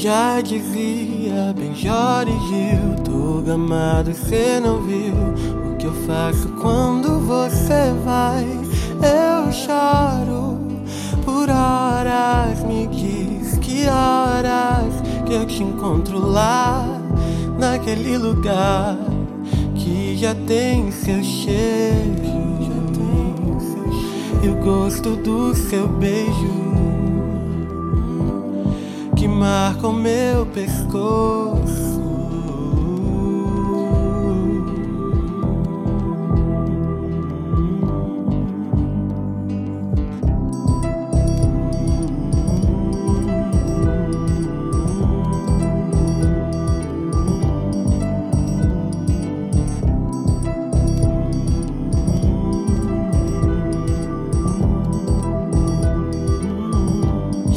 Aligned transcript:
Já 0.00 0.40
dizia 0.40 1.54
Benjor 1.54 2.24
e 2.26 2.48
Gil, 2.48 2.96
tô 3.04 3.42
gamado, 3.42 4.14
cê 4.14 4.58
não 4.58 4.80
viu. 4.80 5.12
O 5.70 5.76
que 5.76 5.84
eu 5.84 5.92
faço 6.06 6.48
quando 6.58 7.20
você 7.20 7.92
vai. 8.02 8.46
Eu 9.02 9.52
choro 9.52 10.58
por 11.22 11.50
horas, 11.50 12.64
me 12.64 12.86
diz 12.86 13.58
que 13.58 13.86
horas 13.88 15.02
que 15.26 15.34
eu 15.34 15.44
te 15.44 15.62
encontro 15.62 16.18
lá, 16.18 16.82
naquele 17.58 18.16
lugar 18.16 18.96
que 19.74 20.16
já 20.16 20.34
tem 20.34 20.90
seu 20.90 21.22
cheiro. 21.22 22.40
E 24.42 24.48
o 24.48 24.54
gosto 24.64 25.14
do 25.16 25.54
seu 25.54 25.86
beijo 25.86 26.69
que 29.40 29.44
marca 29.44 29.88
o 29.88 29.92
meu 29.92 30.44
pescoço. 30.46 31.59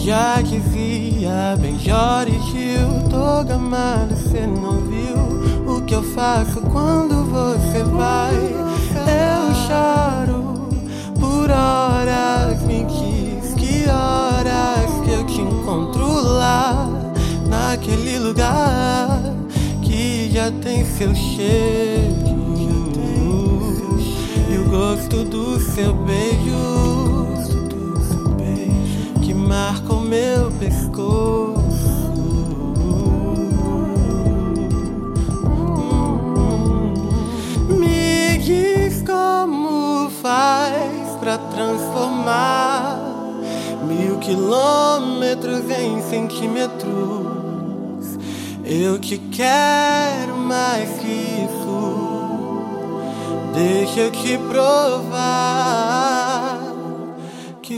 Já 0.04 0.42
dizia 0.42 1.58
Benjor 1.58 2.28
e 2.28 2.38
Gil 2.52 3.10
Tô 3.10 3.42
gamado, 3.46 4.14
cê 4.18 4.46
não 4.46 4.82
viu 4.82 5.66
O 5.66 5.82
que 5.86 5.96
eu 5.96 6.04
faço 6.04 6.60
quando 6.60 7.24
você 7.24 7.84
vai? 7.84 8.36
Eu 9.08 9.56
choro 9.66 10.68
por 11.18 11.50
horas 11.50 12.62
Me 12.64 12.84
diz 12.84 13.54
que 13.54 13.88
horas 13.88 14.92
que 15.06 15.12
eu 15.12 15.26
te 15.26 15.40
encontro 15.40 16.22
lá 16.22 16.86
Naquele 17.48 18.20
lugar 18.20 19.22
que 19.82 20.30
já 20.34 20.52
tem 20.52 20.84
seu 20.84 21.16
cheiro. 21.16 22.34
E 24.52 24.58
o 24.58 24.70
gosto 24.70 25.24
do 25.24 25.60
seu 25.62 25.94
beijo 25.94 27.14
que 29.24 29.34
marca 29.34 29.93
Me 37.70 38.38
diz 38.38 39.02
como 39.02 40.10
faz 40.22 41.18
pra 41.20 41.38
transformar 41.38 42.98
mil 43.88 44.18
quilômetros 44.20 45.70
em 45.70 46.02
centímetros. 46.02 46.94
Eu 48.64 48.98
te 49.00 49.18
quero 49.18 50.38
mais 50.38 50.90
que 51.00 51.12
isso. 51.46 52.14
Deixa 53.54 54.00
eu 54.00 54.12
te 54.12 54.38
provar 54.38 55.34
que 56.10 56.13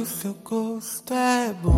o 0.06 0.08
seu 0.08 0.36
gosto 0.44 1.12
é 1.16 1.52
bom 1.64 1.74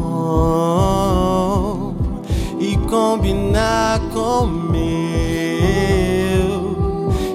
e 2.59 2.75
combinar 2.89 4.01
com 4.13 4.43
o 4.43 4.47
meu, 4.47 4.75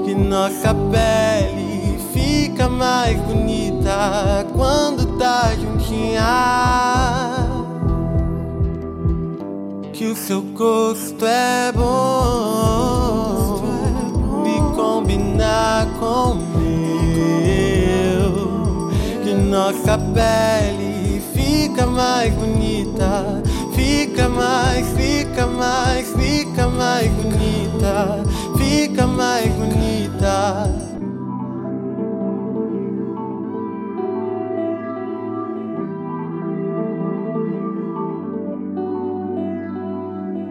que 0.05 0.15
nossa 0.15 0.75
pele 0.75 1.99
fica 2.13 2.69
mais 2.69 3.19
bonita 3.21 4.47
quando 4.55 5.17
tá 5.17 5.55
juntinha. 5.55 6.21
Que 9.95 10.09
o 10.09 10.15
seu 10.15 10.43
gosto 10.43 11.25
é 11.25 11.73
bom 11.73 13.63
e 14.45 14.61
combinar 14.77 15.87
com 15.99 16.33
o 16.33 16.35
meu 16.35 16.53
que 19.23 19.33
nossa 19.35 19.97
pele 19.97 20.72
fica 21.73 21.87
mais 21.87 22.35
bonita, 22.35 23.43